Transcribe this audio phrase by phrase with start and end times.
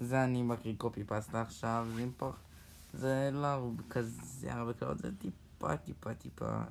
[0.00, 2.32] זה אני מקריא קופי פסטה עכשיו, זה פה...
[2.92, 6.62] זה לא כזה הרבה קלות, זה טיפה טיפה טיפה...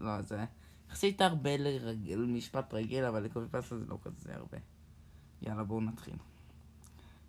[0.00, 0.44] לא, זה
[0.88, 4.58] יחסית הרבה לרגל, משפט רגיל, אבל לקופי פסטה זה לא כזה הרבה.
[5.42, 6.16] יאללה, בואו נתחיל.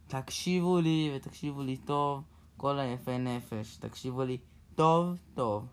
[0.08, 2.24] תקשיבו לי, ותקשיבו לי טוב,
[2.58, 4.38] כל היפי נפש, תקשיבו לי
[4.76, 5.68] טוב, טוב.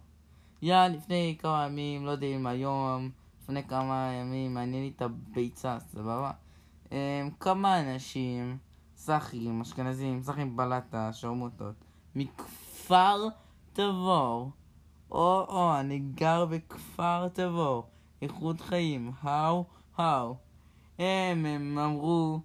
[0.62, 3.10] יא, לפני כמה ימים, לא יודע אם היום,
[3.42, 6.30] לפני כמה ימים, מעניין לי את הביצה, סבבה?
[6.88, 6.92] Um,
[7.40, 8.58] כמה אנשים,
[9.00, 11.74] סאחים, אשכנזים, סאחים בלטה, שרמוטות,
[12.14, 13.28] מכפר
[13.72, 14.50] תבור,
[15.10, 17.86] או, או, אני גר בכפר תבור,
[18.22, 19.64] איכות חיים, האו,
[19.96, 20.36] האו.
[20.98, 22.40] הם, הם אמרו,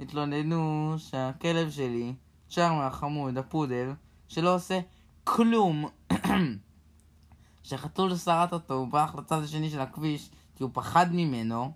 [0.00, 2.14] התלוננו שהכלב שלי,
[2.48, 3.92] צ'רמה החמוד, הפודל,
[4.28, 4.80] שלא עושה
[5.24, 5.88] כלום,
[7.62, 11.72] שהחתול שרט אותו, הוא ברח לצד השני של הכביש כי הוא פחד ממנו,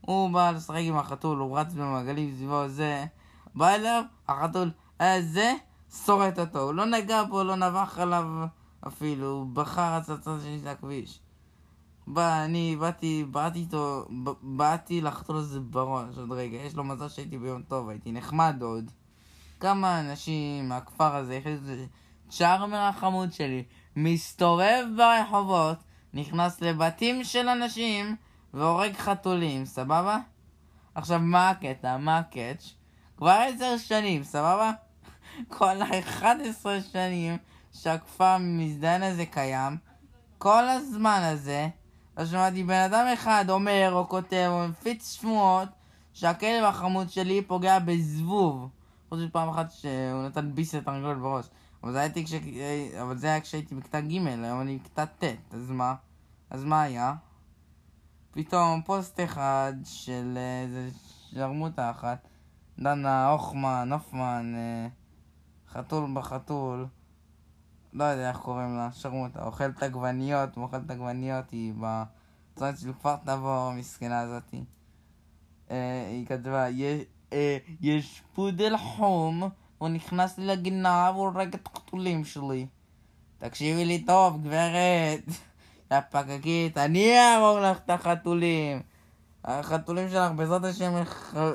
[0.00, 3.06] הוא בא לשחק עם החתול, הוא רץ במעגלים סביבו זה,
[3.56, 4.70] בא אליו, החתול,
[5.00, 5.54] אה, זה,
[6.06, 8.24] שורט אותו, הוא לא נגע בו, לא נבח עליו
[8.86, 11.20] אפילו, הוא בחר לצד השני של הכביש.
[12.06, 14.06] בא, אני באתי, באתי איתו,
[14.42, 18.90] באתי לחתול לזה בראש עוד רגע, יש לו מזל שהייתי ביום טוב, הייתי נחמד עוד.
[19.60, 21.62] כמה אנשים מהכפר הזה החליטו
[22.28, 23.64] צ'ארמר החמוד שלי
[23.96, 25.78] מסתובב ברחובות,
[26.14, 28.16] נכנס לבתים של אנשים
[28.54, 30.18] והורג חתולים, סבבה?
[30.94, 31.96] עכשיו, מה הקטע?
[31.96, 32.74] מה הקאץ'?
[33.16, 34.72] כבר עשר שנים, סבבה?
[35.58, 37.36] כל ה-11 שנים
[37.72, 39.76] שהכפר המזדיין הזה קיים,
[40.38, 41.68] כל הזמן הזה,
[42.18, 45.68] לא שמעתי בן אדם אחד אומר או כותב או מפיץ שמועות
[46.12, 48.68] שהכלב החמוד שלי פוגע בזבוב.
[49.08, 51.46] חוץ מפעם אחת שהוא נתן ביס לתרנגולת בראש.
[51.82, 52.34] אבל זה, כש...
[53.02, 55.94] אבל זה היה כשהייתי בכיתה ג', היום אני בכיתה ט', אז מה?
[56.50, 57.14] אז מה היה?
[58.30, 60.88] פתאום פוסט אחד של איזה
[61.30, 62.28] שרמוטה אחת,
[62.80, 64.88] דנה הוכמן, הופמן, אה,
[65.68, 66.86] חתול בחתול,
[67.92, 73.70] לא יודע איך קוראים לה, שרמוטה, אוכלת עגבניות, אוכלת עגבניות, היא בצומת של כפר תבור,
[73.72, 74.64] המסכנה הזאתי.
[75.70, 76.66] אה, היא כתבה,
[77.32, 79.48] אה, יש פודל חום,
[79.78, 82.66] הוא נכנס לי לגינה והוא הורג את החתולים שלי.
[83.38, 85.20] תקשיבי לי טוב, גברת.
[85.92, 88.82] יא פקקית, אני אהרוג לך את החתולים.
[89.46, 90.92] החתולים שלך בעזרת השם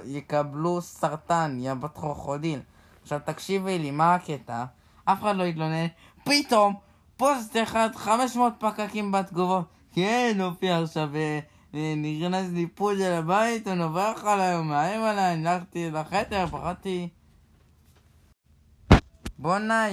[0.06, 2.60] יקבלו סרטן, יא בת חוכודיל.
[3.02, 4.64] עכשיו תקשיבי לי, מה הקטע?
[5.06, 5.86] אף אחד לא יתלונן.
[6.24, 6.74] פתאום,
[7.18, 9.66] פוסט אחד, 500 פקקים בתגובות.
[9.94, 11.40] כן, הופיע עכשיו, אה,
[11.98, 17.10] נכנס לי פודל לבית, הוא נובח עליי, הוא מאיים עליי, אני הלכתי לחדר, פחדתי.
[19.40, 19.88] בואנה,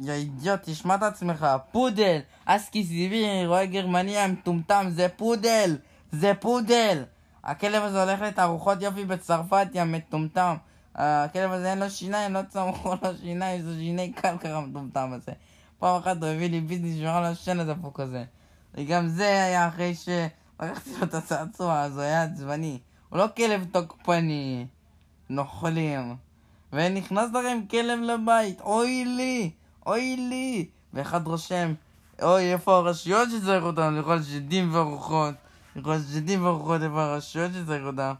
[0.00, 2.20] יא אידיוט, תשמע את עצמך, פודל!
[2.44, 5.76] אסקי סיבי, רואה גרמניה מטומטם, זה פודל!
[6.12, 7.04] זה פודל!
[7.44, 10.56] הכלב הזה הולך לתערוכות יופי בצרפת, יא מטומטם.
[10.94, 15.32] הכלב הזה אין לו שיניים, לא צמחו לו שיניים, זה שיני קלקר המטומטם הזה.
[15.78, 18.24] פעם אחת הוא הביא לי ביזנס שמירה לו שן הדפוק הזה.
[18.74, 22.78] וגם זה היה אחרי שלקחתי לו את הצעצוע, אז הוא היה עצבני.
[23.08, 24.66] הוא לא כלב תוקפני.
[25.30, 26.16] נוכלים.
[26.72, 29.50] ונכנס לכם כלב לבית, אוי לי,
[29.86, 30.68] אוי לי.
[30.94, 31.74] ואחד רושם,
[32.22, 33.94] אוי, איפה הרשויות שצריך אותם?
[33.96, 35.34] לאכול שדים ורוחות.
[35.76, 38.12] לאכול שדים ורוחות, איפה הרשויות שצריך אותם?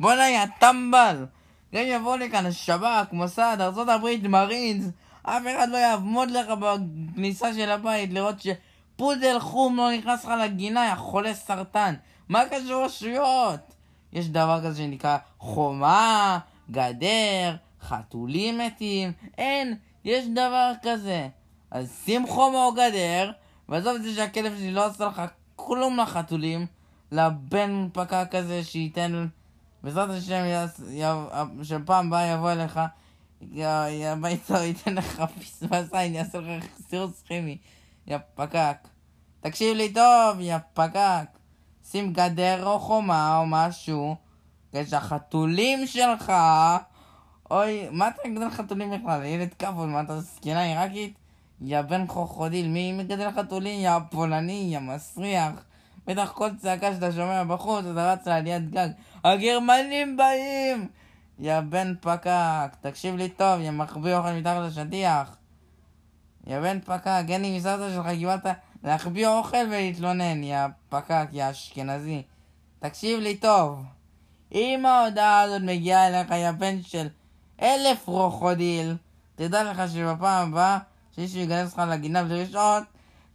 [0.00, 1.26] בוא'נה, יא טמבל!
[1.74, 4.84] גם יבוא לכאן השב"כ, מוסד, ארה"ב, מרינס,
[5.22, 10.86] אף אחד לא יעמוד לך בכניסה של הבית לראות שפודל חום לא נכנס לך לגינה,
[10.86, 11.94] יא חולה סרטן.
[12.28, 13.74] מה קשור רשויות?
[14.12, 16.38] יש דבר כזה שנקרא חומה,
[16.70, 21.28] גדר, חתולים מתים, אין, יש דבר כזה.
[21.70, 23.32] אז שים חומה או גדר,
[23.68, 25.22] ועזוב את זה שהכלב שלי לא עשה לך
[25.56, 26.66] כלום לחתולים,
[27.12, 29.26] לבן פקע כזה שייתן,
[29.82, 30.44] בעזרת השם,
[31.62, 32.80] שפעם הבאה יבוא אליך,
[34.06, 37.58] הביתה ייתן לך פספסה, אני אעשה לך סירוס כימי,
[38.06, 38.76] יא פקק.
[39.40, 41.26] תקשיב לי טוב, יא פקק.
[41.90, 44.16] שים גדר או חומה או משהו,
[44.72, 46.32] כדי שהחתולים שלך
[47.50, 49.24] אוי, מה אתה מגדל חתולים בכלל?
[49.24, 51.14] ילד כבוד, מה אתה זקנה עיראקית?
[51.60, 53.80] יא בן חוכודיל, מי מגדל חתולים?
[53.80, 55.52] יא פולני, יא מסריח.
[56.06, 58.88] בטח כל צעקה שאתה שומע בחוץ, אתה רץ לעליית גג.
[59.24, 60.88] הגרמנים באים!
[61.38, 65.36] יא בן פקק, תקשיב לי טוב, יא מחביא אוכל מתחת לשטיח.
[66.46, 68.46] יא בן פקק, גני מסבתא שלך קיבלת
[68.84, 72.22] להחביא אוכל ולהתלונן, יא פקק, יא אשכנזי.
[72.78, 73.84] תקשיב לי טוב.
[74.52, 77.08] אם ההודעה הזאת מגיעה אליך, יא בן של...
[77.62, 78.96] אלף רוכודיל.
[79.34, 80.78] תדע לך שבפעם הבאה
[81.16, 82.82] שמישהו ייכנס לך לגינה ודרישות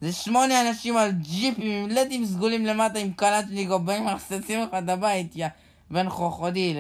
[0.02, 4.90] זה שמונה אנשים על ג'יפים עם לדים סגולים למטה עם קלצ'ניקו באים מחססים לך את
[4.90, 5.48] הבית יא
[5.92, 6.78] בן חוכודיל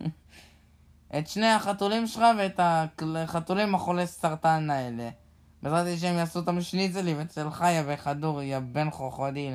[1.18, 2.60] את שני החתולים שלך ואת
[3.16, 5.08] החתולים החולי סרטן האלה.
[5.62, 9.54] בעזרת השם יעשו אותם שניצלים אצל חיה וכדור, יא בן חוכודיל.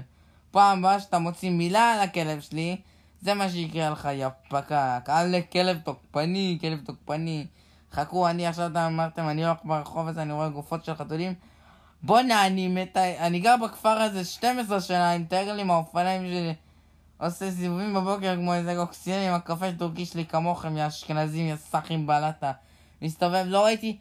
[0.51, 2.77] פעם הבאה שאתה מוציא מילה על הכלב שלי,
[3.22, 5.10] זה מה שיקרה לך, יא פקק.
[5.10, 7.48] אל כלב תוקפני, כלב תוקפני.
[7.92, 11.33] חכו, אני עכשיו, אתם אמרתם, אני הולך ברחוב הזה, אני רואה גופות של חתולים.
[12.03, 12.97] בואנה, אני מת...
[12.97, 16.53] אני גר בכפר הזה 12 שנה, אני מתאר לי מהאופניים שלי.
[17.18, 22.07] עושה סיבובים בבוקר כמו איזה קוקסיון עם הקפה שטורקי שלי כמוכם, יא אשכנזים, יא סאחים
[22.07, 22.51] בלטה.
[23.01, 23.97] מסתובב, לא ראיתי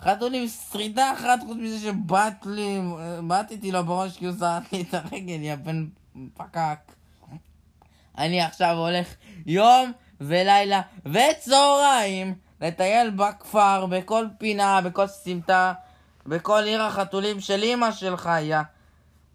[0.00, 2.80] חתולים שרידה אחת חוץ מזה שבאת לי,
[3.26, 5.86] בעטתי לו בראש כי הוא זרק לי את הרגל, יא בן
[6.34, 6.78] פקק.
[8.18, 9.14] אני עכשיו הולך
[9.46, 15.72] יום ולילה וצהריים לטייל בכפר, בכל פינה, בכל סמטה,
[16.26, 18.58] בכל עיר החתולים של אמא שלך, יא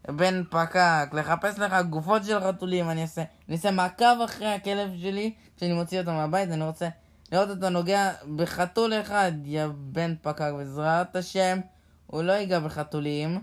[0.08, 5.34] בן פקק, לחפש לך גופות של חתולים, אני אעשה, אני אעשה מעקב אחרי הכלב שלי,
[5.58, 6.90] כשאני מוציא אותו מהבית, אני רוצה
[7.32, 11.60] לראות אותו נוגע בחתול אחד, יא בן פקק, בעזרת השם,
[12.08, 13.42] הוא לא ייגע בחתולים,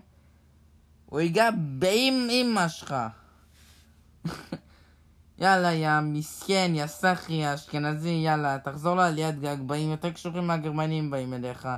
[1.07, 2.95] הוא ייגע באם אמא שלך.
[5.39, 11.11] יאללה, יא מסכן, יא סחי, יא אשכנזי, יאללה, תחזור לעליית גג, באים יותר קשוחים מהגרמנים
[11.11, 11.69] באים אליך.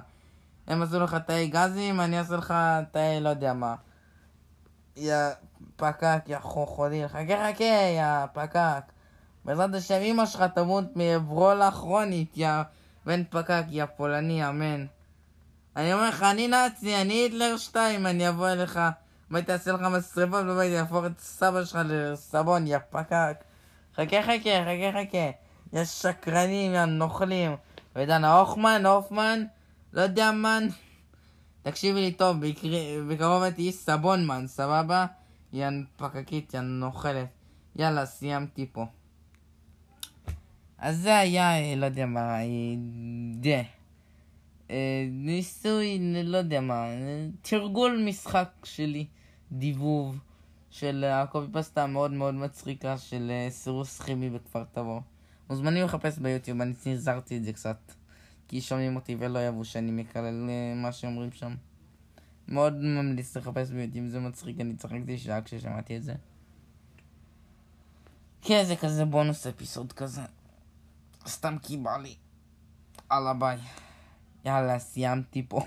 [0.68, 2.54] הם עשו לך תאי גזים, אני אעשה לך
[2.92, 3.74] תאי לא יודע מה.
[4.96, 5.14] יא
[5.76, 8.92] פקק, יא חוכולי, חכה חכה, יא פקק.
[9.44, 12.50] בעזרת השם, אמא שלך תמות מעברולה כרונית, יא
[13.06, 14.86] בן פקק, יא פולני, אמן.
[15.76, 18.80] אני אומר לך, אני נאצי, אני היטלר 2, אני אבוא אליך,
[19.30, 23.36] והייתי אעשה לך משרפות בבית, יהפוך את סבא שלך לסבון, יא פקק.
[23.96, 25.30] חכה חכה, חכה חכה.
[25.72, 27.56] יש שקרנים, יא נוכלים.
[27.96, 29.44] ודנה הוכמן, הופמן,
[29.92, 30.66] לא יודע מן.
[31.62, 32.36] תקשיבי לי טוב,
[33.08, 35.06] בקרוב את תהיי סבונמן, סבבה?
[35.52, 37.28] יא פקקית, יא נוכלת.
[37.76, 38.86] יאללה, סיימתי פה.
[40.78, 42.38] אז זה היה, לא יודע מה,
[43.34, 43.62] דה.
[45.10, 46.86] ניסוי, לא יודע מה,
[47.42, 49.06] תרגול משחק שלי,
[49.52, 50.18] דיבוב.
[50.70, 55.00] של הקובי פסטה המאוד מאוד מצחיקה של אה, סירוס כימי בכפר תבור.
[55.50, 57.92] מוזמנים לחפש ביוטיוב, אני נזהרתי את זה קצת.
[58.48, 61.54] כי שומעים אותי ולא יאהבו שאני מקלל אה, מה שאומרים שם.
[62.48, 66.14] מאוד ממליץ לחפש ביוטיוב, זה מצחיק, אני צחקתי שעה כששמעתי את זה.
[68.42, 70.22] כן, זה כזה בונוס אפיסוד כזה.
[71.26, 72.14] סתם כי בא לי.
[73.12, 73.58] יאללה ביי.
[74.44, 75.60] יאללה, סיימתי פה.